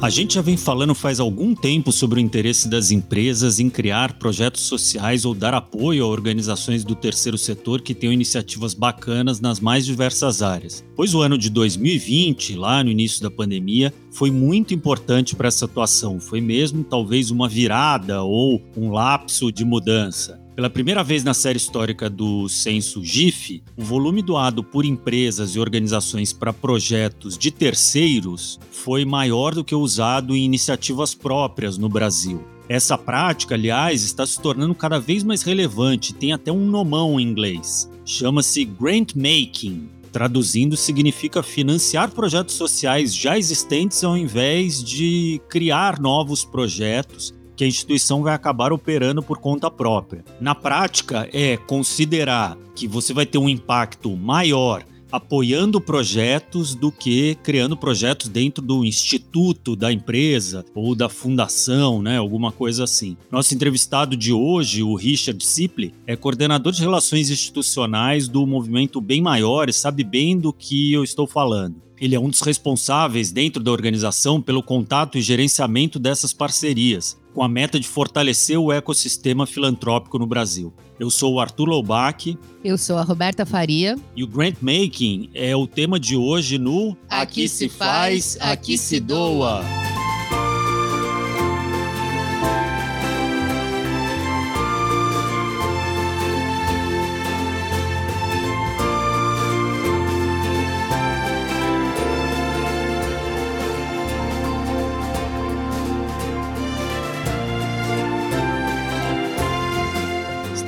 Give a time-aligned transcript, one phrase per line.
[0.00, 4.12] A gente já vem falando faz algum tempo sobre o interesse das empresas em criar
[4.12, 9.58] projetos sociais ou dar apoio a organizações do terceiro setor que tenham iniciativas bacanas nas
[9.58, 10.84] mais diversas áreas.
[10.94, 15.64] Pois o ano de 2020, lá no início da pandemia, foi muito importante para essa
[15.64, 16.20] atuação.
[16.20, 20.47] Foi mesmo talvez uma virada ou um lapso de mudança.
[20.58, 25.60] Pela primeira vez na série histórica do censo GIF, o volume doado por empresas e
[25.60, 31.88] organizações para projetos de terceiros foi maior do que o usado em iniciativas próprias no
[31.88, 32.44] Brasil.
[32.68, 37.22] Essa prática, aliás, está se tornando cada vez mais relevante, tem até um nomão em
[37.22, 37.88] inglês.
[38.04, 39.88] Chama-se grant making.
[40.10, 47.66] Traduzindo, significa financiar projetos sociais já existentes ao invés de criar novos projetos que a
[47.66, 50.24] instituição vai acabar operando por conta própria.
[50.40, 57.34] Na prática, é considerar que você vai ter um impacto maior apoiando projetos do que
[57.42, 63.16] criando projetos dentro do instituto da empresa ou da fundação, né, alguma coisa assim.
[63.30, 69.20] Nosso entrevistado de hoje, o Richard Sipley, é coordenador de relações institucionais do movimento Bem
[69.20, 71.88] Maior e sabe bem do que eu estou falando.
[72.00, 77.44] Ele é um dos responsáveis dentro da organização pelo contato e gerenciamento dessas parcerias, com
[77.44, 80.74] a meta de fortalecer o ecossistema filantrópico no Brasil.
[80.98, 82.36] Eu sou o Arthur Loubach.
[82.64, 83.94] Eu sou a Roberta Faria.
[84.16, 88.76] E o Grant Making é o tema de hoje no Aqui, aqui se faz, aqui
[88.76, 89.62] se doa.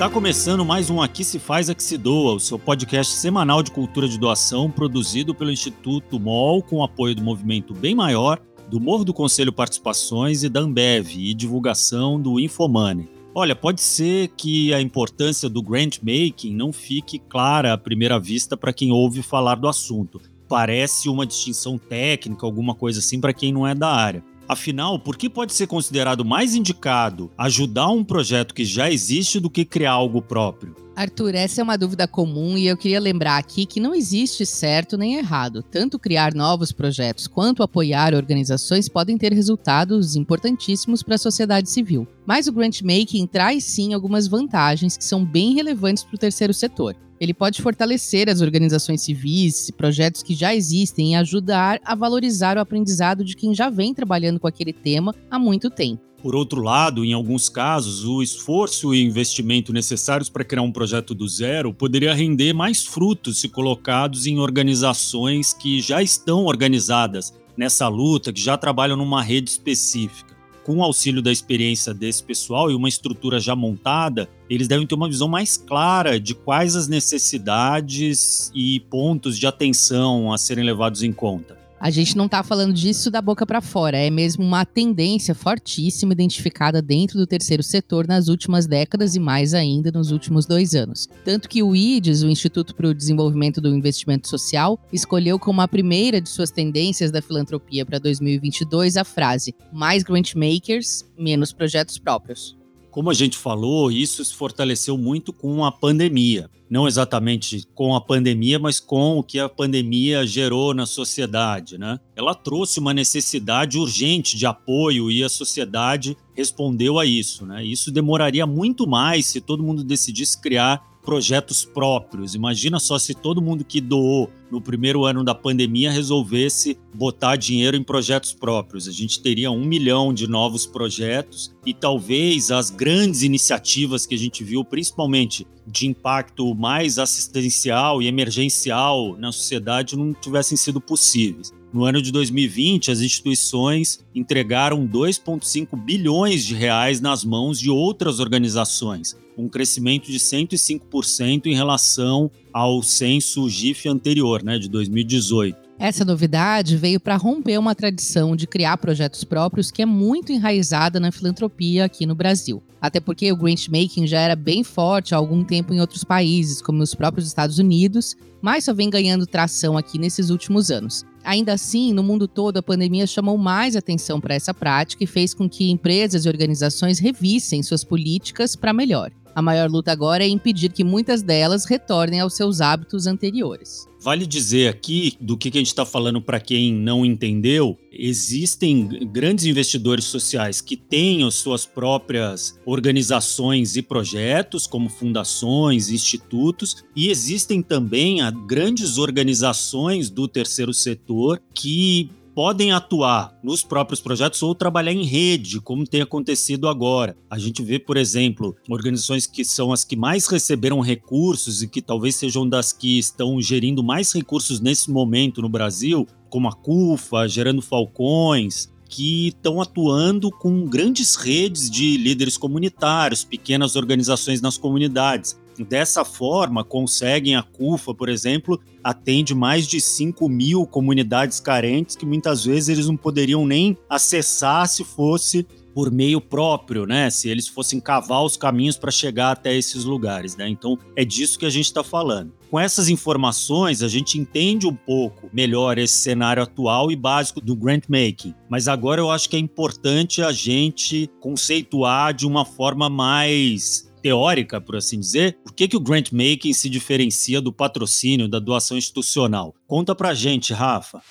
[0.01, 3.71] Está começando mais um Aqui se faz, aqui se doa, o seu podcast semanal de
[3.71, 8.41] cultura de doação produzido pelo Instituto MOL com apoio do movimento Bem Maior,
[8.71, 13.11] do Morro do Conselho Participações e da Ambev e divulgação do Infomoney.
[13.35, 18.57] Olha, pode ser que a importância do grant making não fique clara à primeira vista
[18.57, 20.19] para quem ouve falar do assunto.
[20.49, 24.25] Parece uma distinção técnica, alguma coisa assim para quem não é da área.
[24.51, 29.49] Afinal, por que pode ser considerado mais indicado ajudar um projeto que já existe do
[29.49, 30.75] que criar algo próprio?
[30.97, 34.99] Arthur, essa é uma dúvida comum e eu queria lembrar aqui que não existe certo
[34.99, 35.63] nem errado.
[35.63, 42.05] Tanto criar novos projetos quanto apoiar organizações podem ter resultados importantíssimos para a sociedade civil.
[42.27, 46.97] Mas o grantmaking traz sim algumas vantagens que são bem relevantes para o terceiro setor
[47.21, 52.61] ele pode fortalecer as organizações civis projetos que já existem e ajudar a valorizar o
[52.61, 56.03] aprendizado de quem já vem trabalhando com aquele tema há muito tempo.
[56.23, 61.15] Por outro lado, em alguns casos, o esforço e investimento necessários para criar um projeto
[61.15, 67.89] do zero poderia render mais frutos se colocados em organizações que já estão organizadas nessa
[67.89, 70.30] luta, que já trabalham numa rede específica
[70.71, 74.95] com o auxílio da experiência desse pessoal e uma estrutura já montada, eles devem ter
[74.95, 81.03] uma visão mais clara de quais as necessidades e pontos de atenção a serem levados
[81.03, 81.60] em conta.
[81.81, 86.13] A gente não está falando disso da boca para fora, é mesmo uma tendência fortíssima
[86.13, 91.09] identificada dentro do terceiro setor nas últimas décadas e mais ainda nos últimos dois anos.
[91.25, 95.69] Tanto que o IDES, o Instituto para o Desenvolvimento do Investimento Social, escolheu como a
[95.69, 101.99] primeira de suas tendências da filantropia para 2022 a frase: mais grant makers, menos projetos
[101.99, 102.59] próprios.
[102.91, 106.51] Como a gente falou, isso se fortaleceu muito com a pandemia.
[106.71, 111.77] Não exatamente com a pandemia, mas com o que a pandemia gerou na sociedade.
[111.77, 111.99] Né?
[112.15, 117.45] Ela trouxe uma necessidade urgente de apoio e a sociedade respondeu a isso.
[117.45, 117.65] Né?
[117.65, 122.35] Isso demoraria muito mais se todo mundo decidisse criar projetos próprios.
[122.35, 127.77] Imagina só se todo mundo que doou no primeiro ano da pandemia resolvesse botar dinheiro
[127.77, 128.89] em projetos próprios.
[128.89, 134.19] A gente teria um milhão de novos projetos e talvez as grandes iniciativas que a
[134.19, 141.53] gente viu, principalmente de impacto mais assistencial e emergencial na sociedade, não tivessem sido possíveis.
[141.73, 148.19] No ano de 2020, as instituições entregaram 2,5 bilhões de reais nas mãos de outras
[148.19, 155.57] organizações, um crescimento de 105% em relação ao censo GIF anterior, né, de 2018.
[155.79, 160.99] Essa novidade veio para romper uma tradição de criar projetos próprios que é muito enraizada
[160.99, 162.61] na filantropia aqui no Brasil.
[162.81, 166.79] Até porque o grantmaking já era bem forte há algum tempo em outros países, como
[166.79, 171.07] nos próprios Estados Unidos, mas só vem ganhando tração aqui nesses últimos anos.
[171.25, 175.35] Ainda assim, no mundo todo, a pandemia chamou mais atenção para essa prática e fez
[175.35, 179.13] com que empresas e organizações revissem suas políticas para melhor.
[179.35, 183.89] A maior luta agora é impedir que muitas delas retornem aos seus hábitos anteriores.
[184.03, 187.79] Vale dizer aqui do que a gente está falando para quem não entendeu.
[187.93, 196.83] Existem grandes investidores sociais que têm as suas próprias organizações e projetos, como fundações, institutos,
[196.97, 204.55] e existem também grandes organizações do terceiro setor que podem atuar nos próprios projetos ou
[204.55, 207.17] trabalhar em rede, como tem acontecido agora.
[207.29, 211.83] A gente vê, por exemplo, organizações que são as que mais receberam recursos e que
[211.83, 217.29] talvez sejam das que estão gerindo mais recursos nesse momento no Brasil, como a CUFA,
[217.29, 225.40] Gerando Falcões, que estão atuando com grandes redes de líderes comunitários, pequenas organizações nas comunidades.
[225.65, 232.07] Dessa forma, conseguem a CUFA, por exemplo, atende mais de 5 mil comunidades carentes que
[232.07, 237.11] muitas vezes eles não poderiam nem acessar se fosse por meio próprio, né?
[237.11, 240.49] Se eles fossem cavar os caminhos para chegar até esses lugares, né?
[240.49, 242.33] Então é disso que a gente está falando.
[242.51, 247.55] Com essas informações, a gente entende um pouco melhor esse cenário atual e básico do
[247.55, 248.35] grant making.
[248.49, 254.61] Mas agora eu acho que é importante a gente conceituar de uma forma mais teórica,
[254.61, 258.77] por assim dizer, por que, que o grant making se diferencia do patrocínio, da doação
[258.77, 259.55] institucional?
[259.67, 261.03] Conta pra gente, Rafa.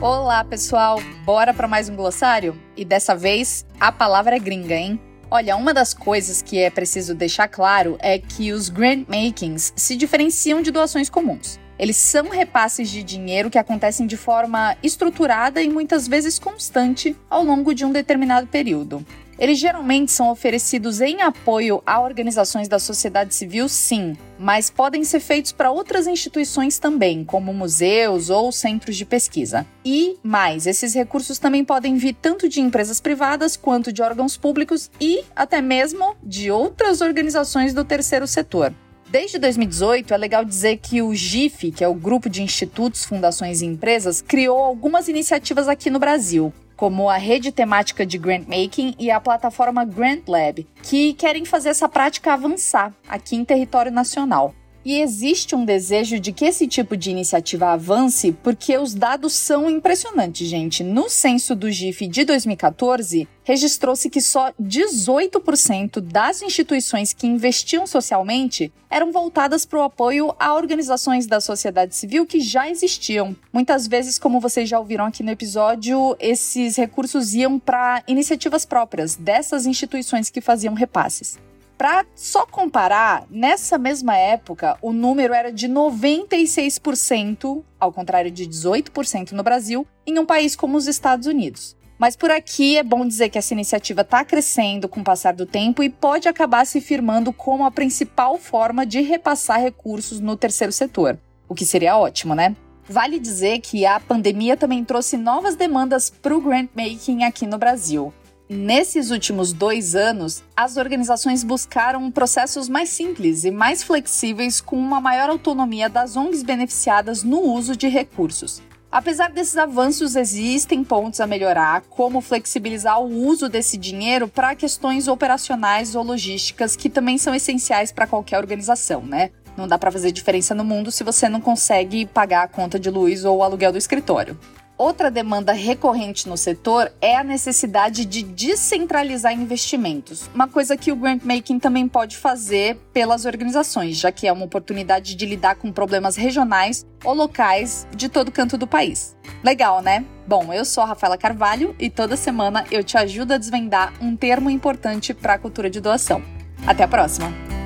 [0.00, 0.98] Olá, pessoal.
[1.26, 2.58] Bora para mais um glossário?
[2.74, 4.98] E dessa vez a palavra é gringa, hein?
[5.30, 9.94] Olha, uma das coisas que é preciso deixar claro é que os grant makings se
[9.94, 11.60] diferenciam de doações comuns.
[11.80, 17.42] Eles são repasses de dinheiro que acontecem de forma estruturada e muitas vezes constante ao
[17.42, 19.02] longo de um determinado período.
[19.38, 25.20] Eles geralmente são oferecidos em apoio a organizações da sociedade civil, sim, mas podem ser
[25.20, 29.66] feitos para outras instituições também, como museus ou centros de pesquisa.
[29.82, 34.90] E mais, esses recursos também podem vir tanto de empresas privadas quanto de órgãos públicos
[35.00, 38.74] e até mesmo de outras organizações do terceiro setor.
[39.10, 43.60] Desde 2018, é legal dizer que o GIF, que é o Grupo de Institutos, Fundações
[43.60, 48.94] e Empresas, criou algumas iniciativas aqui no Brasil, como a rede temática de grant making
[49.00, 54.54] e a plataforma Grant Lab, que querem fazer essa prática avançar aqui em território nacional.
[54.82, 59.68] E existe um desejo de que esse tipo de iniciativa avance porque os dados são
[59.68, 60.82] impressionantes, gente.
[60.82, 68.72] No censo do GIF de 2014, registrou-se que só 18% das instituições que investiam socialmente
[68.88, 73.36] eram voltadas para o apoio a organizações da sociedade civil que já existiam.
[73.52, 79.14] Muitas vezes, como vocês já ouviram aqui no episódio, esses recursos iam para iniciativas próprias
[79.14, 81.38] dessas instituições que faziam repasses.
[81.80, 89.32] Para só comparar, nessa mesma época, o número era de 96%, ao contrário de 18%
[89.32, 91.74] no Brasil, em um país como os Estados Unidos.
[91.98, 95.46] Mas por aqui é bom dizer que essa iniciativa está crescendo com o passar do
[95.46, 100.74] tempo e pode acabar se firmando como a principal forma de repassar recursos no terceiro
[100.74, 101.18] setor,
[101.48, 102.54] o que seria ótimo, né?
[102.86, 107.56] Vale dizer que a pandemia também trouxe novas demandas para o grant making aqui no
[107.56, 108.12] Brasil.
[108.52, 115.00] Nesses últimos dois anos, as organizações buscaram processos mais simples e mais flexíveis com uma
[115.00, 118.60] maior autonomia das ONGs beneficiadas no uso de recursos.
[118.90, 125.06] Apesar desses avanços, existem pontos a melhorar, como flexibilizar o uso desse dinheiro para questões
[125.06, 129.30] operacionais ou logísticas que também são essenciais para qualquer organização, né?
[129.56, 132.90] Não dá para fazer diferença no mundo se você não consegue pagar a conta de
[132.90, 134.36] luz ou o aluguel do escritório.
[134.80, 140.96] Outra demanda recorrente no setor é a necessidade de descentralizar investimentos, uma coisa que o
[140.96, 145.70] grant making também pode fazer pelas organizações, já que é uma oportunidade de lidar com
[145.70, 149.14] problemas regionais ou locais de todo canto do país.
[149.44, 150.02] Legal, né?
[150.26, 154.16] Bom, eu sou a Rafaela Carvalho e toda semana eu te ajudo a desvendar um
[154.16, 156.22] termo importante para a cultura de doação.
[156.66, 157.59] Até a próxima!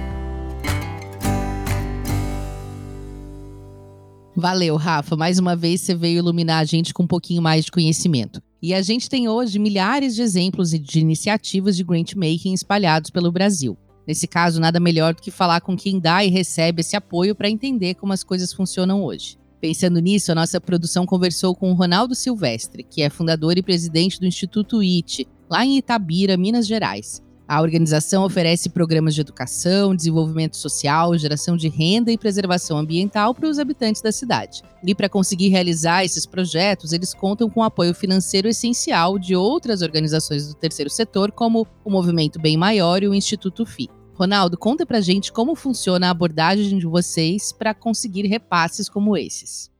[4.36, 5.14] Valeu, Rafa.
[5.16, 8.42] Mais uma vez você veio iluminar a gente com um pouquinho mais de conhecimento.
[8.60, 13.30] E a gente tem hoje milhares de exemplos de iniciativas de grant making espalhados pelo
[13.30, 13.78] Brasil.
[14.06, 17.48] Nesse caso, nada melhor do que falar com quem dá e recebe esse apoio para
[17.48, 19.38] entender como as coisas funcionam hoje.
[19.60, 24.18] Pensando nisso, a nossa produção conversou com o Ronaldo Silvestre, que é fundador e presidente
[24.18, 27.22] do Instituto IT, lá em Itabira, Minas Gerais.
[27.46, 33.48] A organização oferece programas de educação, desenvolvimento social, geração de renda e preservação ambiental para
[33.48, 34.62] os habitantes da cidade.
[34.82, 39.82] E para conseguir realizar esses projetos, eles contam com o apoio financeiro essencial de outras
[39.82, 43.90] organizações do terceiro setor, como o Movimento Bem Maior e o Instituto FI.
[44.14, 49.70] Ronaldo, conta pra gente como funciona a abordagem de vocês para conseguir repasses como esses.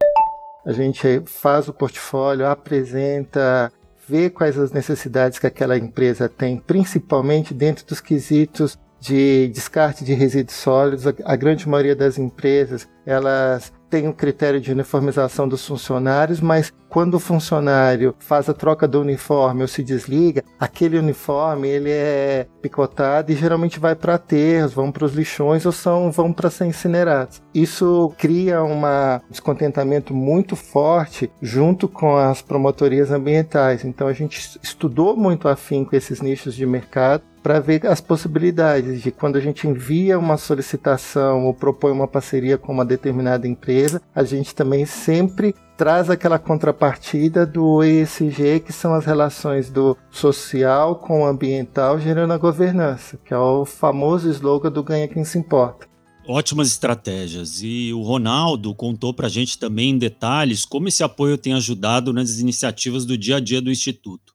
[0.67, 3.73] A gente faz o portfólio, apresenta
[4.09, 10.15] ver quais as necessidades que aquela empresa tem, principalmente dentro dos quesitos de descarte de
[10.15, 11.07] resíduos sólidos.
[11.07, 17.15] A, grande maioria das empresas, elas tem um critério de uniformização dos funcionários, mas quando
[17.15, 23.33] o funcionário faz a troca do uniforme ou se desliga, aquele uniforme ele é picotado
[23.33, 27.43] e geralmente vai para aterros, vão para os lixões ou são, vão para ser incinerados.
[27.53, 28.81] Isso cria um
[29.29, 33.85] descontentamento muito forte junto com as promotorias ambientais.
[33.85, 39.03] Então a gente estudou muito afim com esses nichos de mercado para ver as possibilidades
[39.03, 44.01] de quando a gente envia uma solicitação ou propõe uma parceria com uma determinada empresa,
[44.15, 50.97] a gente também sempre traz aquela contrapartida do ESG, que são as relações do social
[50.97, 55.39] com o ambiental gerando a governança, que é o famoso slogan do ganha quem se
[55.39, 55.87] importa.
[56.27, 57.61] Ótimas estratégias.
[57.63, 62.13] E o Ronaldo contou para a gente também em detalhes como esse apoio tem ajudado
[62.13, 64.33] nas iniciativas do dia a dia do Instituto.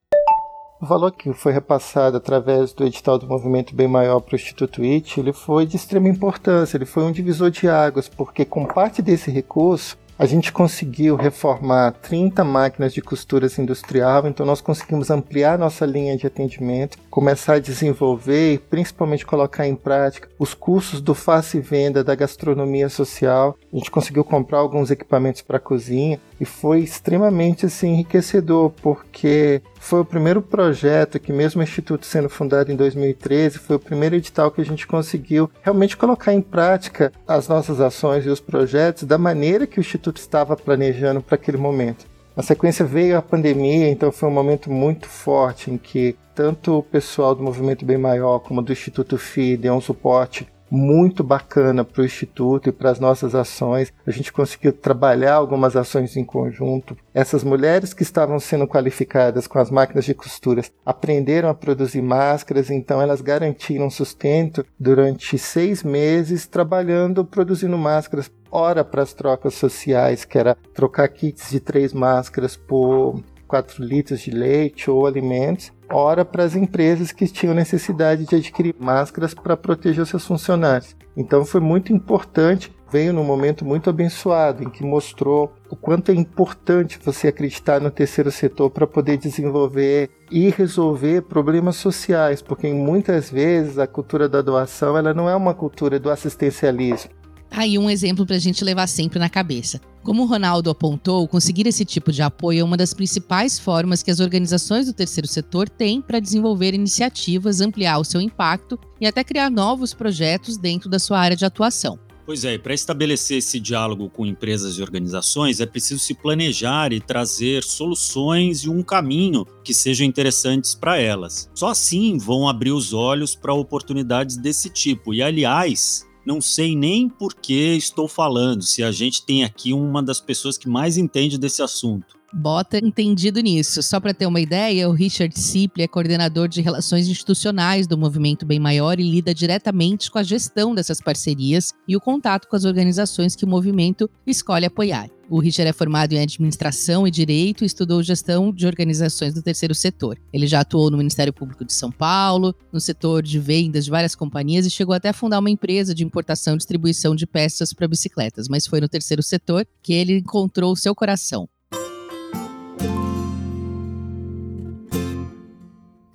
[0.81, 4.81] O valor que foi repassado através do edital do movimento bem maior para o Instituto
[4.81, 9.01] IT, ele foi de extrema importância, ele foi um divisor de águas, porque com parte
[9.01, 15.57] desse recurso a gente conseguiu reformar 30 máquinas de costuras industrial, então nós conseguimos ampliar
[15.57, 21.15] nossa linha de atendimento, começar a desenvolver e principalmente colocar em prática os cursos do
[21.15, 23.57] face venda da gastronomia social.
[23.71, 30.01] A gente conseguiu comprar alguns equipamentos para cozinha e foi extremamente assim enriquecedor, porque foi
[30.01, 34.51] o primeiro projeto que, mesmo o Instituto sendo fundado em 2013, foi o primeiro edital
[34.51, 39.17] que a gente conseguiu realmente colocar em prática as nossas ações e os projetos da
[39.17, 42.05] maneira que o Instituto estava planejando para aquele momento.
[42.35, 46.83] Na sequência veio a pandemia, então foi um momento muito forte em que tanto o
[46.83, 52.01] pessoal do Movimento Bem Maior como do Instituto FI deu um suporte muito bacana para
[52.01, 53.93] o Instituto e para as nossas ações.
[54.05, 56.97] A gente conseguiu trabalhar algumas ações em conjunto.
[57.13, 62.69] Essas mulheres que estavam sendo qualificadas com as máquinas de costuras aprenderam a produzir máscaras,
[62.69, 70.25] então elas garantiram sustento durante seis meses trabalhando, produzindo máscaras ora para as trocas sociais,
[70.25, 76.23] que era trocar kits de três máscaras por 4 litros de leite ou alimentos, ora
[76.23, 80.95] para as empresas que tinham necessidade de adquirir máscaras para proteger seus funcionários.
[81.15, 86.15] Então foi muito importante, veio num momento muito abençoado, em que mostrou o quanto é
[86.15, 93.29] importante você acreditar no terceiro setor para poder desenvolver e resolver problemas sociais, porque muitas
[93.29, 97.11] vezes a cultura da doação ela não é uma cultura do assistencialismo,
[97.59, 99.81] Aí um exemplo para a gente levar sempre na cabeça.
[100.01, 104.09] Como o Ronaldo apontou, conseguir esse tipo de apoio é uma das principais formas que
[104.09, 109.25] as organizações do terceiro setor têm para desenvolver iniciativas, ampliar o seu impacto e até
[109.25, 111.99] criar novos projetos dentro da sua área de atuação.
[112.25, 116.93] Pois é, e para estabelecer esse diálogo com empresas e organizações é preciso se planejar
[116.93, 121.49] e trazer soluções e um caminho que sejam interessantes para elas.
[121.53, 125.13] Só assim vão abrir os olhos para oportunidades desse tipo.
[125.13, 130.03] E aliás, não sei nem por que estou falando, se a gente tem aqui uma
[130.03, 132.18] das pessoas que mais entende desse assunto.
[132.31, 133.81] Bota entendido nisso.
[133.81, 138.45] Só para ter uma ideia, o Richard Sipley é coordenador de relações institucionais do Movimento
[138.45, 142.65] Bem Maior e lida diretamente com a gestão dessas parcerias e o contato com as
[142.65, 145.09] organizações que o movimento escolhe apoiar.
[145.27, 149.75] O Richard é formado em administração e direito e estudou gestão de organizações do terceiro
[149.75, 150.17] setor.
[150.33, 154.15] Ele já atuou no Ministério Público de São Paulo, no setor de vendas de várias
[154.15, 157.87] companhias e chegou até a fundar uma empresa de importação e distribuição de peças para
[157.87, 161.47] bicicletas, mas foi no terceiro setor que ele encontrou o seu coração.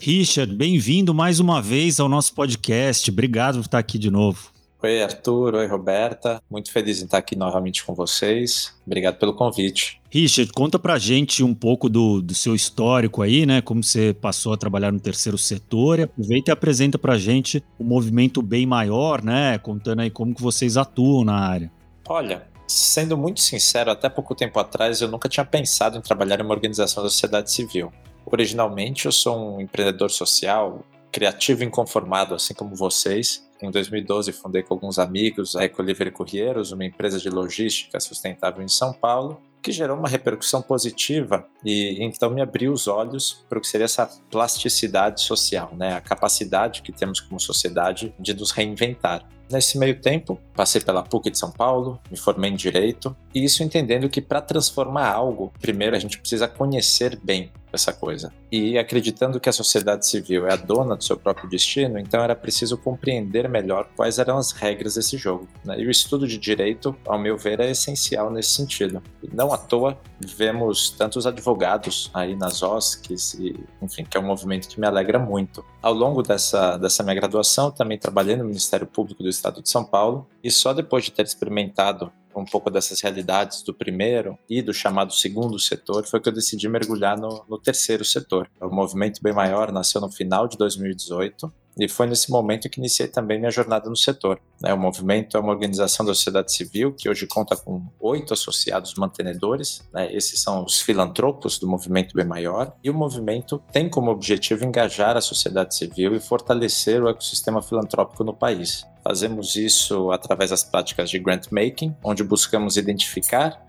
[0.06, 3.11] Richard, bem-vindo mais uma vez ao nosso podcast.
[3.11, 4.52] Obrigado por estar aqui de novo.
[4.82, 5.54] Oi, Arthur.
[5.54, 6.42] Oi, Roberta.
[6.50, 8.75] Muito feliz em estar aqui novamente com vocês.
[8.87, 9.99] Obrigado pelo convite.
[10.11, 13.62] Richard, conta pra gente um pouco do, do seu histórico aí, né?
[13.62, 15.99] Como você passou a trabalhar no terceiro setor.
[15.99, 19.56] E aproveita e apresenta pra gente o movimento bem maior, né?
[19.56, 21.73] Contando aí como que vocês atuam na área.
[22.06, 26.42] Olha, sendo muito sincero, até pouco tempo atrás eu nunca tinha pensado em trabalhar em
[26.42, 27.90] uma organização da sociedade civil.
[28.34, 34.74] Originalmente eu sou um empreendedor social, criativo inconformado, assim como vocês, em 2012, fundei com
[34.74, 39.96] alguns amigos a Ecolivre Courieiros, uma empresa de logística sustentável em São Paulo, que gerou
[39.96, 45.20] uma repercussão positiva e então me abriu os olhos para o que seria essa plasticidade
[45.20, 45.94] social, né?
[45.94, 49.24] a capacidade que temos como sociedade de nos reinventar.
[49.48, 53.62] Nesse meio tempo, passei pela PUC de São Paulo, me formei em Direito, e isso
[53.62, 58.33] entendendo que para transformar algo, primeiro a gente precisa conhecer bem essa coisa.
[58.50, 62.35] E acreditando que a sociedade civil é a dona do seu próprio destino, então era
[62.35, 65.49] preciso compreender melhor quais eram as regras desse jogo.
[65.64, 65.81] Né?
[65.81, 69.02] E o estudo de direito, ao meu ver, é essencial nesse sentido.
[69.23, 74.25] E não à toa vemos tantos advogados aí nas OSCs, e, enfim, que é um
[74.25, 75.64] movimento que me alegra muito.
[75.83, 79.85] Ao longo dessa, dessa minha graduação, também trabalhei no Ministério Público do Estado de São
[79.85, 84.72] Paulo, e só depois de ter experimentado um pouco dessas realidades do primeiro e do
[84.72, 88.48] chamado segundo setor, foi que eu decidi mergulhar no, no terceiro setor.
[88.60, 93.09] O movimento Bem Maior nasceu no final de 2018 e foi nesse momento que iniciei
[93.09, 94.40] também minha jornada no setor.
[94.61, 94.73] Né?
[94.73, 99.83] O movimento é uma organização da sociedade civil que hoje conta com oito associados mantenedores.
[99.93, 100.12] Né?
[100.14, 102.73] Esses são os filantropos do movimento Bem Maior.
[102.83, 108.23] E o movimento tem como objetivo engajar a sociedade civil e fortalecer o ecossistema filantrópico
[108.23, 108.87] no país.
[109.02, 113.64] Fazemos isso através das práticas de grant making, onde buscamos identificar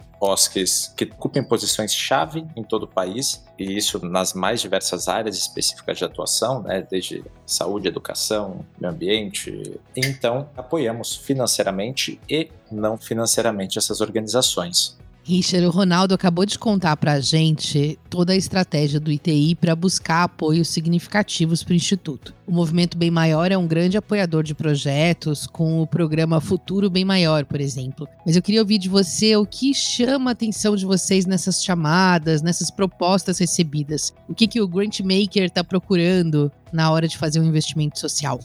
[0.96, 6.06] que ocupem posições-chave em todo o país, e isso nas mais diversas áreas específicas de
[6.06, 9.80] atuação, né, desde saúde, educação, meio ambiente.
[9.96, 14.98] Então, apoiamos financeiramente e não financeiramente essas organizações.
[15.28, 19.76] Richard, o Ronaldo acabou de contar para a gente toda a estratégia do ITI para
[19.76, 22.32] buscar apoios significativos para o Instituto.
[22.46, 27.04] O Movimento Bem Maior é um grande apoiador de projetos, com o programa Futuro Bem
[27.04, 28.08] Maior, por exemplo.
[28.24, 32.44] Mas eu queria ouvir de você o que chama a atenção de vocês nessas chamadas,
[32.44, 34.14] nessas propostas recebidas.
[34.30, 38.40] O que, que o Grantmaker está procurando na hora de fazer um investimento social?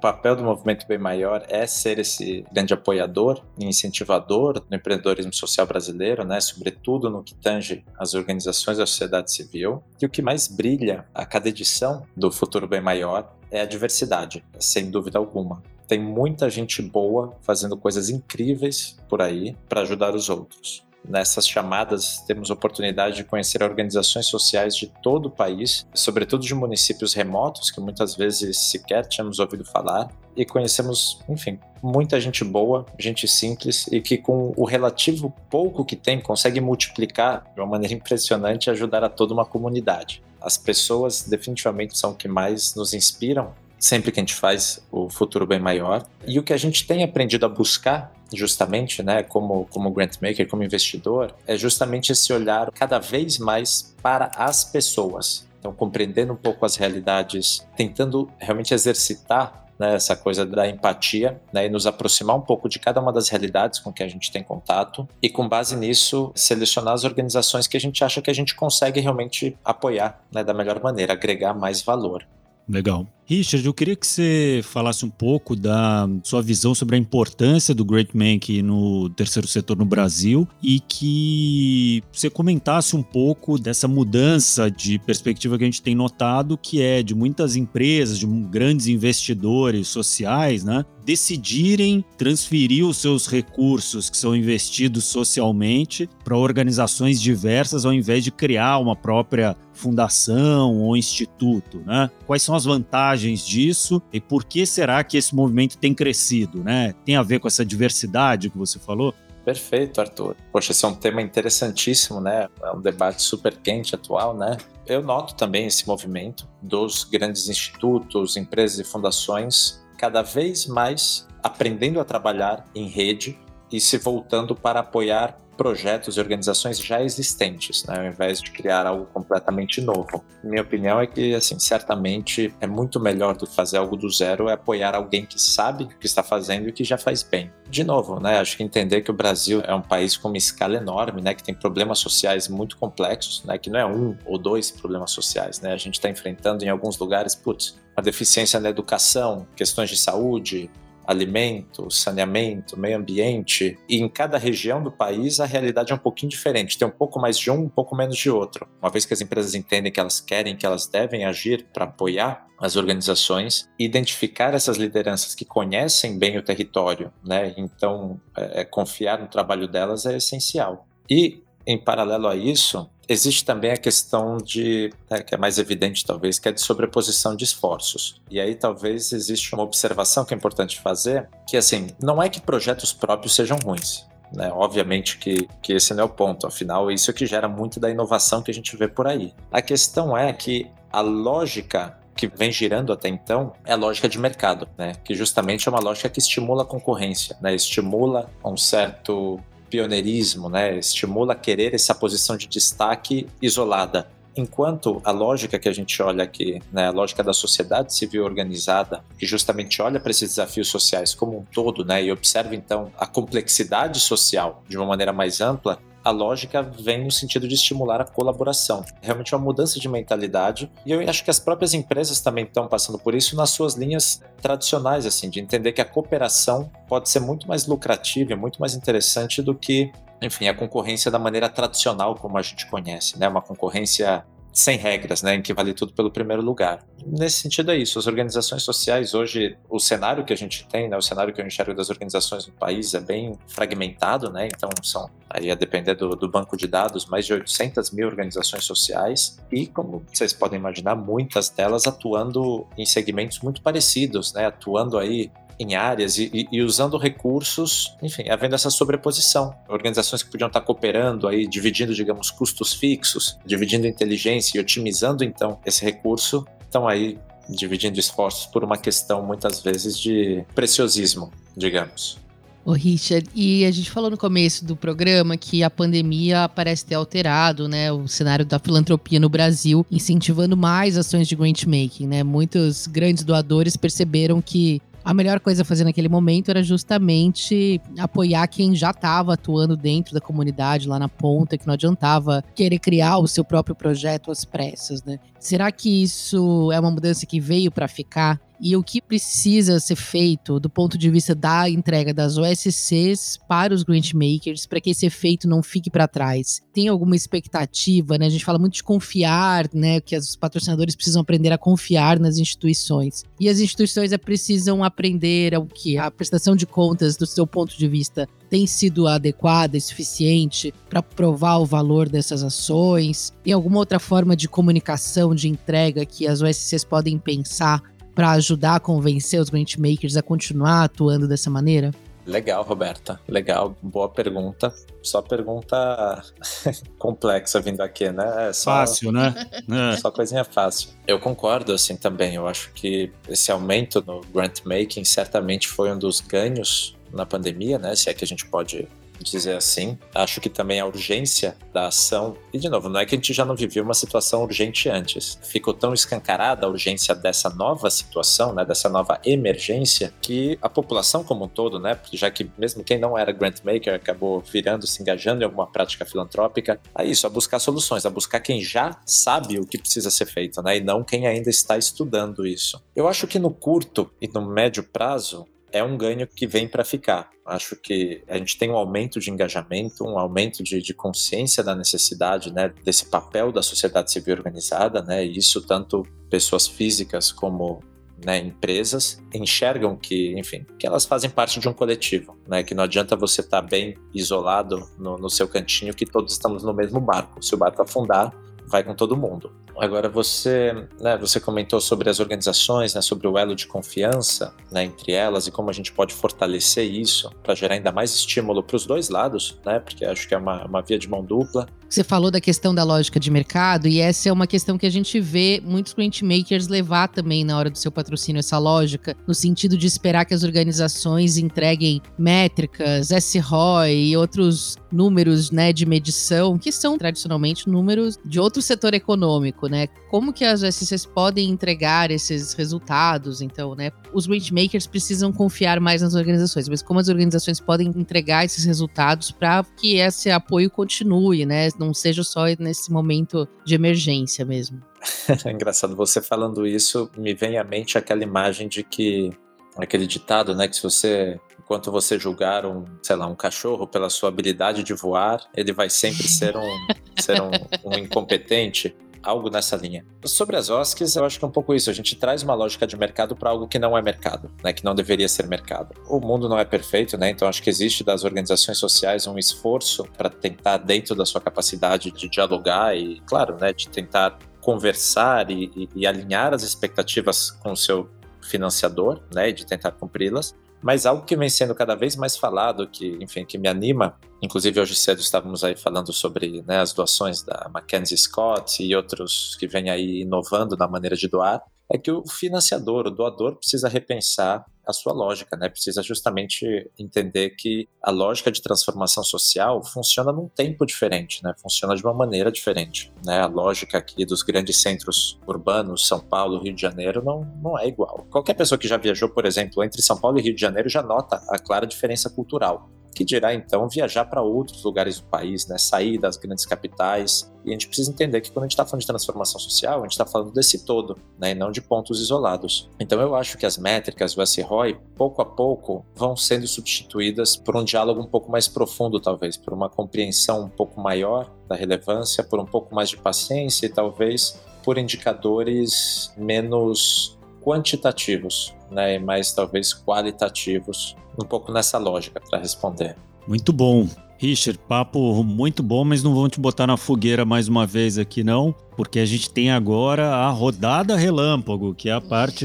[0.00, 5.34] O papel do movimento bem maior é ser esse grande apoiador e incentivador do empreendedorismo
[5.34, 9.84] social brasileiro, né, sobretudo no que tange as organizações da sociedade civil.
[10.00, 14.42] E o que mais brilha a cada edição do Futuro Bem Maior é a diversidade,
[14.58, 15.62] sem dúvida alguma.
[15.86, 20.82] Tem muita gente boa fazendo coisas incríveis por aí para ajudar os outros.
[21.08, 27.14] Nessas chamadas, temos oportunidade de conhecer organizações sociais de todo o país, sobretudo de municípios
[27.14, 33.26] remotos que muitas vezes sequer tínhamos ouvido falar, e conhecemos, enfim, muita gente boa, gente
[33.26, 38.66] simples e que com o relativo pouco que tem consegue multiplicar de uma maneira impressionante
[38.66, 40.22] e ajudar a toda uma comunidade.
[40.40, 45.08] As pessoas definitivamente são o que mais nos inspiram sempre que a gente faz o
[45.08, 46.06] futuro bem maior.
[46.26, 50.48] E o que a gente tem aprendido a buscar justamente, né, como, como grant maker,
[50.48, 55.48] como investidor, é justamente esse olhar cada vez mais para as pessoas.
[55.58, 61.64] Então, compreendendo um pouco as realidades, tentando realmente exercitar né, essa coisa da empatia né,
[61.64, 64.42] e nos aproximar um pouco de cada uma das realidades com que a gente tem
[64.42, 68.54] contato e, com base nisso, selecionar as organizações que a gente acha que a gente
[68.54, 72.26] consegue realmente apoiar né, da melhor maneira, agregar mais valor.
[72.68, 73.06] Legal.
[73.30, 77.84] Richard, eu queria que você falasse um pouco da sua visão sobre a importância do
[77.84, 84.68] Great Mank no terceiro setor no Brasil e que você comentasse um pouco dessa mudança
[84.68, 89.86] de perspectiva que a gente tem notado, que é de muitas empresas, de grandes investidores
[89.86, 97.92] sociais, né, decidirem transferir os seus recursos que são investidos socialmente para organizações diversas ao
[97.92, 102.10] invés de criar uma própria fundação ou instituto, né?
[102.26, 106.94] Quais são as vantagens disso e por que será que esse movimento tem crescido, né?
[107.04, 109.14] Tem a ver com essa diversidade que você falou?
[109.44, 110.36] Perfeito, Arthur.
[110.52, 112.48] Poxa, esse é um tema interessantíssimo, né?
[112.62, 114.56] É um debate super quente atual, né?
[114.86, 122.00] Eu noto também esse movimento dos grandes institutos, empresas e fundações cada vez mais aprendendo
[122.00, 123.38] a trabalhar em rede
[123.72, 128.86] e se voltando para apoiar projetos e organizações já existentes, né, ao invés de criar
[128.86, 130.24] algo completamente novo.
[130.42, 134.48] Minha opinião é que, assim, certamente é muito melhor do que fazer algo do zero
[134.48, 137.52] é apoiar alguém que sabe o que está fazendo e que já faz bem.
[137.68, 140.76] De novo, né, acho que entender que o Brasil é um país com uma escala
[140.76, 144.70] enorme, né, que tem problemas sociais muito complexos, né, que não é um ou dois
[144.70, 149.46] problemas sociais, né, a gente está enfrentando em alguns lugares, putz, a deficiência na educação,
[149.54, 150.70] questões de saúde,
[151.10, 153.76] alimento, saneamento, meio ambiente.
[153.88, 156.78] E em cada região do país a realidade é um pouquinho diferente.
[156.78, 158.68] Tem um pouco mais de um, um pouco menos de outro.
[158.80, 162.46] Uma vez que as empresas entendem que elas querem, que elas devem agir para apoiar
[162.60, 167.54] as organizações, identificar essas lideranças que conhecem bem o território, né?
[167.56, 170.86] Então, é, é confiar no trabalho delas é essencial.
[171.08, 176.06] E em paralelo a isso, Existe também a questão de, né, que é mais evidente
[176.06, 178.22] talvez, que é de sobreposição de esforços.
[178.30, 182.40] E aí talvez existe uma observação que é importante fazer, que assim, não é que
[182.40, 184.06] projetos próprios sejam ruins.
[184.32, 184.48] Né?
[184.54, 187.90] Obviamente que, que esse não é o ponto, afinal, é isso que gera muito da
[187.90, 189.34] inovação que a gente vê por aí.
[189.50, 194.20] A questão é que a lógica que vem girando até então é a lógica de
[194.20, 194.92] mercado, né?
[195.02, 197.56] que justamente é uma lógica que estimula a concorrência, né?
[197.56, 199.40] estimula um certo
[199.70, 200.78] pioneirismo, né?
[200.78, 204.06] Estimula querer essa posição de destaque isolada.
[204.36, 209.04] enquanto a lógica que a gente olha aqui, né, a lógica da sociedade civil organizada,
[209.18, 213.06] que justamente olha para esses desafios sociais como um todo, né, e observa então a
[213.06, 218.04] complexidade social de uma maneira mais ampla, a lógica vem no sentido de estimular a
[218.04, 218.84] colaboração.
[219.02, 222.66] Realmente é uma mudança de mentalidade e eu acho que as próprias empresas também estão
[222.66, 227.20] passando por isso nas suas linhas tradicionais, assim, de entender que a cooperação pode ser
[227.20, 232.36] muito mais lucrativa muito mais interessante do que enfim, a concorrência da maneira tradicional como
[232.36, 233.26] a gente conhece, né?
[233.26, 236.84] Uma concorrência sem regras, né, em que vale tudo pelo primeiro lugar.
[237.06, 237.98] Nesse sentido é isso.
[237.98, 241.46] As organizações sociais hoje, o cenário que a gente tem, né, o cenário que eu
[241.46, 244.48] enxergo das organizações no país é bem fragmentado, né.
[244.48, 248.64] Então são aí a depender do, do banco de dados mais de 800 mil organizações
[248.64, 254.98] sociais e como vocês podem imaginar, muitas delas atuando em segmentos muito parecidos, né, atuando
[254.98, 259.54] aí em áreas e, e, usando recursos, enfim, havendo essa sobreposição.
[259.68, 265.60] Organizações que podiam estar cooperando aí, dividindo, digamos, custos fixos, dividindo inteligência e otimizando então
[265.66, 272.18] esse recurso, estão aí dividindo esforços por uma questão muitas vezes de preciosismo, digamos.
[272.64, 276.94] Ô Richard, e a gente falou no começo do programa que a pandemia parece ter
[276.94, 282.06] alterado né, o cenário da filantropia no Brasil, incentivando mais ações de grant making.
[282.06, 282.22] Né?
[282.22, 288.46] Muitos grandes doadores perceberam que a melhor coisa a fazer naquele momento era justamente apoiar
[288.48, 293.18] quem já estava atuando dentro da comunidade, lá na ponta, que não adiantava querer criar
[293.18, 295.18] o seu próprio projeto às pressas, né?
[295.40, 298.40] Será que isso é uma mudança que veio para ficar?
[298.60, 303.72] e o que precisa ser feito do ponto de vista da entrega das OSCs para
[303.72, 306.60] os grant makers para que esse efeito não fique para trás?
[306.72, 308.26] Tem alguma expectativa, né?
[308.26, 312.36] A gente fala muito de confiar, né, que os patrocinadores precisam aprender a confiar nas
[312.36, 313.24] instituições.
[313.38, 317.88] E as instituições precisam aprender o que a prestação de contas do seu ponto de
[317.88, 323.32] vista tem sido adequada e suficiente para provar o valor dessas ações?
[323.44, 327.80] Tem alguma outra forma de comunicação, de entrega que as OSCs podem pensar
[328.12, 331.92] para ajudar a convencer os grant makers a continuar atuando dessa maneira?
[332.26, 333.18] Legal, Roberta.
[333.26, 334.72] Legal, boa pergunta.
[335.02, 336.22] Só pergunta
[336.98, 338.48] complexa vindo aqui, né?
[338.50, 339.34] É só, fácil, né?
[339.70, 339.96] É.
[339.96, 340.90] Só coisinha fácil.
[341.06, 342.34] Eu concordo, assim, também.
[342.34, 347.78] Eu acho que esse aumento no grant making certamente foi um dos ganhos na pandemia,
[347.78, 347.94] né?
[347.94, 348.88] Se é que a gente pode
[349.22, 349.98] dizer assim.
[350.14, 353.32] Acho que também a urgência da ação, e de novo, não é que a gente
[353.32, 355.38] já não vivia uma situação urgente antes.
[355.42, 361.22] Ficou tão escancarada a urgência dessa nova situação, né, dessa nova emergência, que a população
[361.22, 365.02] como um todo, né, já que mesmo quem não era grant maker acabou virando, se
[365.02, 369.58] engajando em alguma prática filantrópica, é isso, a buscar soluções, a buscar quem já sabe
[369.58, 372.82] o que precisa ser feito, né, e não quem ainda está estudando isso.
[372.94, 376.84] Eu acho que no curto e no médio prazo, é um ganho que vem para
[376.84, 377.30] ficar.
[377.44, 381.74] Acho que a gente tem um aumento de engajamento, um aumento de, de consciência da
[381.74, 387.82] necessidade né, desse papel da sociedade civil organizada, né, e isso tanto pessoas físicas como
[388.24, 392.84] né, empresas enxergam que, enfim, que elas fazem parte de um coletivo, né, que não
[392.84, 397.00] adianta você estar tá bem isolado no, no seu cantinho, que todos estamos no mesmo
[397.00, 397.42] barco.
[397.42, 398.32] Se o barco afundar,
[398.66, 399.52] vai com todo mundo.
[399.80, 404.84] Agora você, né, você comentou sobre as organizações, né, sobre o elo de confiança né,
[404.84, 408.76] entre elas e como a gente pode fortalecer isso para gerar ainda mais estímulo para
[408.76, 411.66] os dois lados, né, porque acho que é uma, uma via de mão dupla.
[411.90, 414.90] Você falou da questão da lógica de mercado, e essa é uma questão que a
[414.90, 419.34] gente vê muitos grant makers levar também na hora do seu patrocínio, essa lógica, no
[419.34, 426.56] sentido de esperar que as organizações entreguem métricas, SROI e outros números né, de medição,
[426.56, 429.88] que são tradicionalmente números de outro setor econômico, né?
[430.10, 433.40] Como que as SCs podem entregar esses resultados?
[433.40, 433.90] Então, né?
[434.12, 438.64] Os grant makers precisam confiar mais nas organizações, mas como as organizações podem entregar esses
[438.64, 441.68] resultados para que esse apoio continue, né?
[441.80, 444.80] Não seja só nesse momento de emergência mesmo.
[445.44, 449.30] é engraçado, você falando isso, me vem à mente aquela imagem de que
[449.76, 454.10] aquele ditado, né, que se você enquanto você julgar um, sei lá, um cachorro pela
[454.10, 456.86] sua habilidade de voar, ele vai sempre ser um,
[457.20, 457.50] ser um,
[457.84, 460.04] um incompetente algo nessa linha.
[460.24, 461.90] Sobre as OSCs, eu acho que é um pouco isso.
[461.90, 464.72] A gente traz uma lógica de mercado para algo que não é mercado, né?
[464.72, 465.94] Que não deveria ser mercado.
[466.08, 467.30] O mundo não é perfeito, né?
[467.30, 472.10] Então acho que existe das organizações sociais um esforço para tentar, dentro da sua capacidade
[472.10, 473.72] de dialogar e, claro, né?
[473.72, 478.08] De tentar conversar e, e, e alinhar as expectativas com o seu
[478.42, 479.52] financiador, né?
[479.52, 480.54] De tentar cumpri-las.
[480.82, 484.80] Mas algo que vem sendo cada vez mais falado, que, enfim, que me anima, inclusive
[484.80, 489.66] hoje cedo estávamos aí falando sobre né, as doações da Mackenzie Scott e outros que
[489.66, 494.64] vêm aí inovando na maneira de doar, é que o financiador, o doador, precisa repensar
[494.86, 495.68] a sua lógica, né?
[495.68, 496.64] Precisa justamente
[496.96, 501.52] entender que a lógica de transformação social funciona num tempo diferente, né?
[501.60, 503.40] Funciona de uma maneira diferente, né?
[503.40, 507.88] A lógica aqui dos grandes centros urbanos, São Paulo, Rio de Janeiro, não, não é
[507.88, 508.26] igual.
[508.30, 511.02] Qualquer pessoa que já viajou, por exemplo, entre São Paulo e Rio de Janeiro já
[511.02, 515.76] nota a clara diferença cultural que dirá então viajar para outros lugares do país, né?
[515.78, 517.50] sair das grandes capitais.
[517.64, 520.02] E a gente precisa entender que quando a gente está falando de transformação social, a
[520.02, 521.50] gente está falando desse todo, né?
[521.50, 522.88] e não de pontos isolados.
[522.98, 527.76] Então eu acho que as métricas, o SROI, pouco a pouco vão sendo substituídas por
[527.76, 532.42] um diálogo um pouco mais profundo, talvez, por uma compreensão um pouco maior da relevância,
[532.42, 539.52] por um pouco mais de paciência e talvez por indicadores menos quantitativos, né, e mais
[539.52, 543.16] talvez qualitativos, um pouco nessa lógica para responder.
[543.46, 544.08] Muito bom.
[544.38, 548.42] Richard, papo muito bom, mas não vão te botar na fogueira mais uma vez aqui
[548.42, 552.64] não, porque a gente tem agora a rodada relâmpago, que é a parte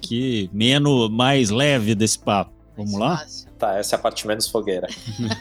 [0.00, 2.52] que menos mais leve desse papo.
[2.74, 3.22] Vamos lá?
[3.58, 4.88] Tá, essa é a parte menos fogueira.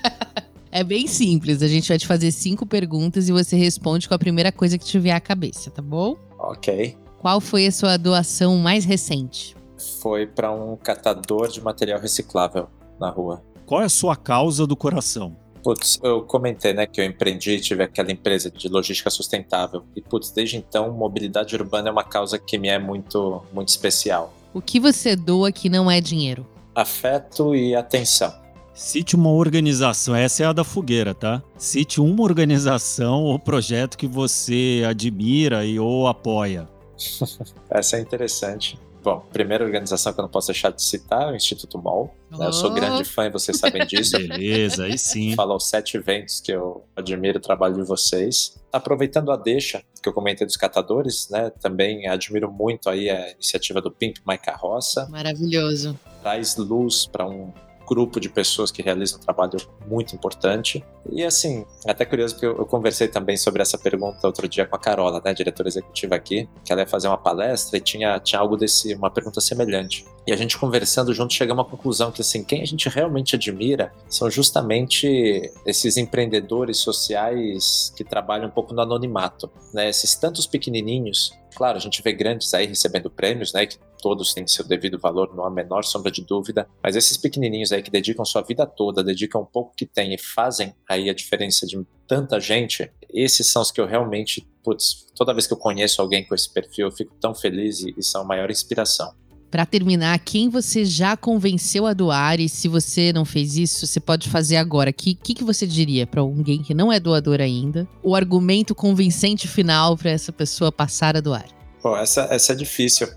[0.70, 4.20] é bem simples, a gente vai te fazer cinco perguntas e você responde com a
[4.20, 6.18] primeira coisa que te vier à cabeça, tá bom?
[6.38, 6.98] Ok.
[7.20, 9.54] Qual foi a sua doação mais recente?
[10.02, 13.44] Foi para um catador de material reciclável na rua.
[13.66, 15.36] Qual é a sua causa do coração?
[15.62, 19.84] Putz, eu comentei, né, que eu empreendi, tive aquela empresa de logística sustentável.
[19.94, 24.34] E, putz, desde então, mobilidade urbana é uma causa que me é muito, muito especial.
[24.54, 26.48] O que você doa que não é dinheiro?
[26.74, 28.34] Afeto e atenção.
[28.74, 31.44] Cite uma organização, essa é a da fogueira, tá?
[31.58, 36.66] Cite uma organização ou projeto que você admira e ou apoia.
[37.70, 38.80] Essa é interessante.
[39.02, 42.14] Bom, primeira organização que eu não posso deixar de citar é o Instituto MOL.
[42.30, 42.46] Né?
[42.46, 44.18] Eu sou grande fã e vocês sabem disso.
[44.20, 45.36] Beleza, aí sim.
[45.36, 48.60] Falou sete eventos que eu admiro o trabalho de vocês.
[48.74, 51.50] Aproveitando a deixa que eu comentei dos catadores, né?
[51.62, 55.08] Também admiro muito aí a iniciativa do Pimp My Carroça.
[55.10, 55.98] Maravilhoso.
[56.22, 57.54] Traz luz para um
[57.90, 60.86] grupo de pessoas que realizam um trabalho muito importante.
[61.12, 64.76] E assim, é até curioso porque eu, conversei também sobre essa pergunta outro dia com
[64.76, 68.40] a Carola, né, diretora executiva aqui, que ela ia fazer uma palestra e tinha, tinha
[68.40, 70.06] algo desse, uma pergunta semelhante.
[70.28, 73.92] E a gente conversando junto chegamos uma conclusão que assim, quem a gente realmente admira
[74.08, 79.90] são justamente esses empreendedores sociais que trabalham um pouco no anonimato, né?
[79.90, 84.48] Esses tantos pequenininhos Claro, a gente vê grandes aí recebendo prêmios, né, que todos têm
[84.48, 87.92] seu devido valor, não há a menor sombra de dúvida, mas esses pequenininhos aí que
[87.92, 91.80] dedicam sua vida toda, dedicam um pouco que têm e fazem aí a diferença de
[92.08, 96.26] tanta gente, esses são os que eu realmente, putz, toda vez que eu conheço alguém
[96.26, 99.14] com esse perfil, eu fico tão feliz e, e são a maior inspiração.
[99.52, 104.00] Para terminar, quem você já convenceu a doar e se você não fez isso, você
[104.00, 104.92] pode fazer agora.
[104.92, 107.88] O que, que, que você diria para alguém que não é doador ainda?
[108.04, 111.48] O argumento convincente final para essa pessoa passar a doar?
[111.82, 113.08] Pô, essa, essa é difícil.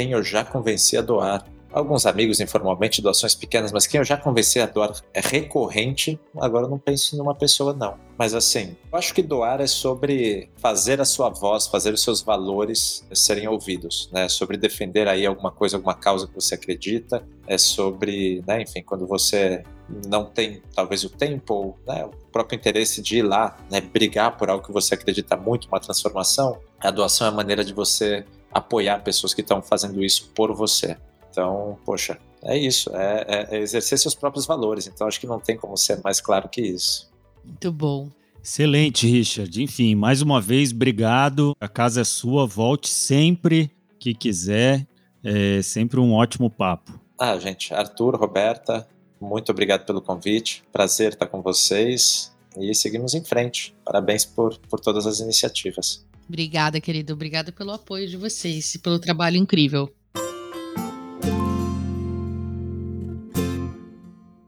[0.00, 1.44] Quem eu já convenci a doar?
[1.72, 6.66] alguns amigos informalmente, doações pequenas, mas quem eu já convenci a doar é recorrente, agora
[6.66, 7.96] eu não penso numa pessoa não.
[8.18, 12.22] Mas assim, eu acho que doar é sobre fazer a sua voz, fazer os seus
[12.22, 14.28] valores serem ouvidos, né?
[14.28, 19.06] Sobre defender aí alguma coisa, alguma causa que você acredita, é sobre, né, enfim, quando
[19.06, 19.62] você
[20.08, 24.36] não tem talvez o tempo ou né, o próprio interesse de ir lá, né, brigar
[24.36, 28.24] por algo que você acredita muito, uma transformação, a doação é a maneira de você
[28.52, 30.96] apoiar pessoas que estão fazendo isso por você.
[31.30, 34.86] Então, poxa, é isso, é, é, é exercer seus próprios valores.
[34.86, 37.10] Então, acho que não tem como ser mais claro que isso.
[37.44, 38.08] Muito bom.
[38.42, 39.62] Excelente, Richard.
[39.62, 41.54] Enfim, mais uma vez, obrigado.
[41.60, 44.86] A casa é sua, volte sempre que quiser.
[45.22, 46.98] É sempre um ótimo papo.
[47.18, 48.88] Ah, gente, Arthur, Roberta,
[49.20, 50.64] muito obrigado pelo convite.
[50.72, 53.74] Prazer estar com vocês e seguimos em frente.
[53.84, 56.06] Parabéns por, por todas as iniciativas.
[56.30, 57.12] Obrigada, querido.
[57.12, 59.92] Obrigada pelo apoio de vocês e pelo trabalho incrível.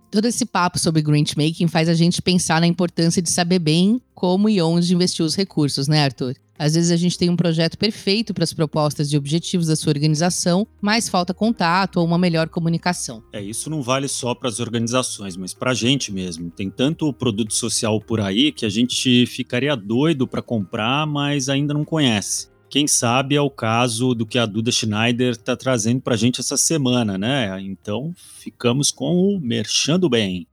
[0.09, 4.01] Todo esse papo sobre grant making faz a gente pensar na importância de saber bem
[4.15, 6.37] como e onde investir os recursos, né, Arthur?
[6.63, 9.91] Às vezes a gente tem um projeto perfeito para as propostas e objetivos da sua
[9.91, 13.21] organização, mas falta contato ou uma melhor comunicação.
[13.33, 16.53] É, isso não vale só para as organizações, mas para a gente mesmo.
[16.53, 21.75] Tem tanto produto social por aí que a gente ficaria doido para comprar, mas ainda
[21.75, 22.47] não conhece.
[22.71, 26.39] Quem sabe é o caso do que a Duda Schneider está trazendo para a gente
[26.39, 27.61] essa semana, né?
[27.61, 30.47] Então ficamos com o Merchando Bem.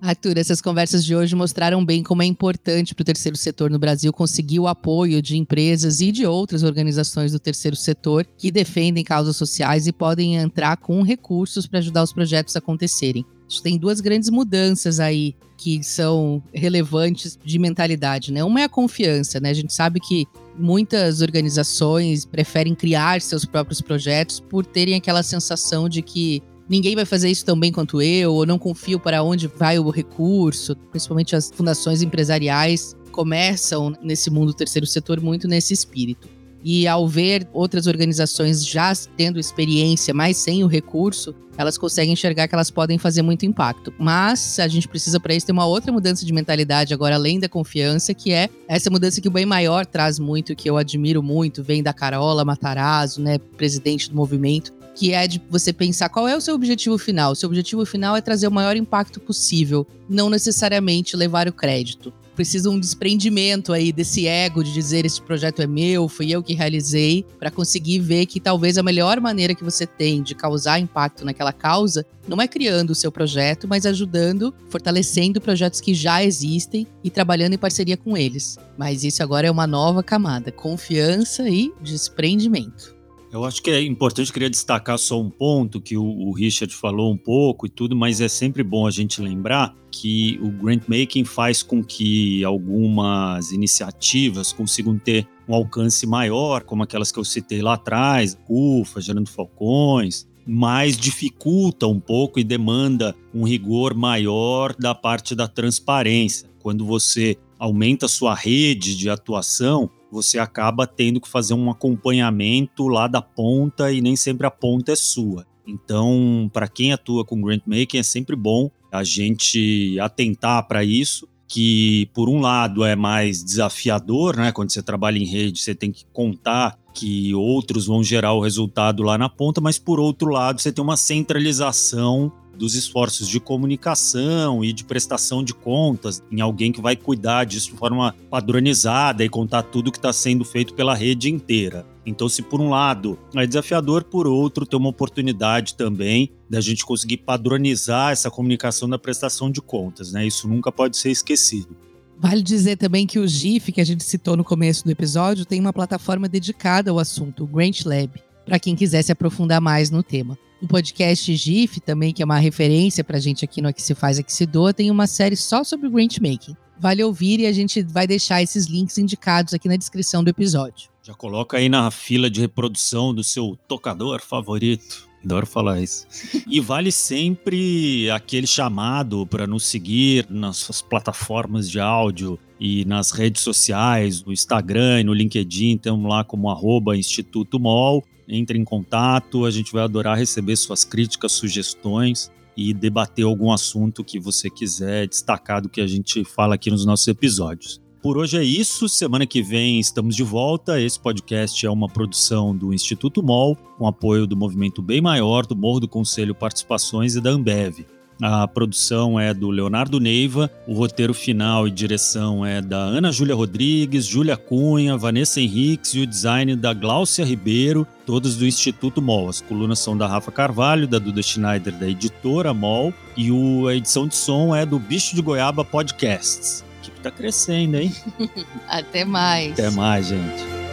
[0.05, 3.79] Arthur, essas conversas de hoje mostraram bem como é importante para o terceiro setor no
[3.79, 9.03] Brasil conseguir o apoio de empresas e de outras organizações do terceiro setor que defendem
[9.03, 13.25] causas sociais e podem entrar com recursos para ajudar os projetos a acontecerem.
[13.61, 18.43] Tem duas grandes mudanças aí que são relevantes de mentalidade, né?
[18.43, 19.49] Uma é a confiança, né?
[19.49, 20.25] A gente sabe que
[20.57, 27.05] muitas organizações preferem criar seus próprios projetos por terem aquela sensação de que ninguém vai
[27.05, 30.75] fazer isso tão bem quanto eu, ou não confio para onde vai o recurso.
[30.91, 36.27] Principalmente as fundações empresariais começam nesse mundo do terceiro setor muito nesse espírito.
[36.67, 42.47] E ao ver outras organizações já tendo experiência, mas sem o recurso, elas conseguem enxergar
[42.47, 43.93] que elas podem fazer muito impacto.
[43.99, 47.47] Mas a gente precisa para isso ter uma outra mudança de mentalidade agora, além da
[47.47, 51.63] confiança, que é essa mudança que o Bem Maior traz muito, que eu admiro muito,
[51.63, 56.35] vem da Carola Matarazzo, né, presidente do movimento, que é de você pensar qual é
[56.35, 57.35] o seu objetivo final.
[57.35, 62.11] Seu objetivo final é trazer o maior impacto possível, não necessariamente levar o crédito.
[62.35, 66.53] Precisa um desprendimento aí desse ego de dizer esse projeto é meu, fui eu que
[66.53, 71.23] realizei, para conseguir ver que talvez a melhor maneira que você tem de causar impacto
[71.23, 76.87] naquela causa não é criando o seu projeto, mas ajudando, fortalecendo projetos que já existem
[77.03, 78.57] e trabalhando em parceria com eles.
[78.77, 82.94] Mas isso agora é uma nova camada, confiança e desprendimento.
[83.35, 87.11] Eu acho que é importante, queria destacar só um ponto que o, o, Richard falou
[87.11, 91.25] um pouco e tudo, mas é sempre bom a gente lembrar que o grant making
[91.25, 97.61] faz com que algumas iniciativas consigam ter um alcance maior, como aquelas que eu citei
[97.61, 104.95] lá atrás, UFA, Gerando Falcões, mas dificulta um pouco e demanda um rigor maior da
[104.95, 106.49] parte da transparência.
[106.59, 112.87] Quando você aumenta a sua rede de atuação, você acaba tendo que fazer um acompanhamento
[112.87, 115.45] lá da ponta e nem sempre a ponta é sua.
[115.67, 121.27] Então, para quem atua com grant making, é sempre bom a gente atentar para isso,
[121.47, 124.51] que por um lado é mais desafiador, né?
[124.51, 129.03] Quando você trabalha em rede, você tem que contar que outros vão gerar o resultado
[129.03, 134.63] lá na ponta, mas por outro lado, você tem uma centralização dos esforços de comunicação
[134.63, 139.29] e de prestação de contas em alguém que vai cuidar disso de forma padronizada e
[139.29, 141.85] contar tudo que está sendo feito pela rede inteira.
[142.05, 146.85] Então, se por um lado é desafiador, por outro, tem uma oportunidade também da gente
[146.85, 150.25] conseguir padronizar essa comunicação da prestação de contas, né?
[150.25, 151.75] Isso nunca pode ser esquecido.
[152.17, 155.59] Vale dizer também que o GIF, que a gente citou no começo do episódio, tem
[155.59, 158.11] uma plataforma dedicada ao assunto, o Grant Lab,
[158.45, 160.37] para quem quiser se aprofundar mais no tema.
[160.61, 164.17] O podcast GIF, também, que é uma referência pra gente aqui no Aqui Se Faz,
[164.17, 166.55] Aqui Se Doa, tem uma série só sobre grant making.
[166.79, 170.89] Vale ouvir e a gente vai deixar esses links indicados aqui na descrição do episódio.
[171.03, 175.07] Já coloca aí na fila de reprodução do seu tocador favorito.
[175.23, 176.07] Adoro falar isso.
[176.47, 183.11] e vale sempre aquele chamado para nos seguir nas suas plataformas de áudio e nas
[183.11, 188.63] redes sociais, no Instagram e no LinkedIn, estamos lá como arroba Instituto MOL entre em
[188.63, 194.49] contato, a gente vai adorar receber suas críticas, sugestões e debater algum assunto que você
[194.49, 197.81] quiser destacar do que a gente fala aqui nos nossos episódios.
[198.01, 198.87] Por hoje é isso.
[198.87, 200.79] Semana que vem estamos de volta.
[200.79, 205.55] Esse podcast é uma produção do Instituto MOL, com apoio do Movimento Bem Maior, do
[205.55, 207.94] Morro do Conselho Participações e da Ambev.
[208.21, 213.35] A produção é do Leonardo Neiva, o roteiro final e direção é da Ana Júlia
[213.35, 219.27] Rodrigues, Júlia Cunha, Vanessa Henriques e o design da Gláucia Ribeiro, todos do Instituto MOL.
[219.29, 223.75] As colunas são da Rafa Carvalho, da Duda Schneider, da editora MOL, e o, a
[223.75, 226.63] edição de som é do Bicho de Goiaba Podcasts.
[226.81, 227.93] Que tá crescendo, hein?
[228.67, 229.53] Até mais.
[229.53, 230.64] Até mais, gente.